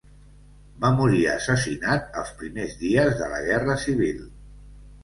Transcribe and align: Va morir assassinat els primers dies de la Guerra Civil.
Va 0.85 0.89
morir 0.99 1.19
assassinat 1.33 2.19
els 2.23 2.35
primers 2.41 2.75
dies 2.83 3.15
de 3.21 3.31
la 3.37 3.47
Guerra 3.51 3.79
Civil. 3.89 4.31